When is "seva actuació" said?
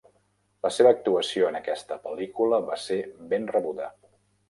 0.77-1.51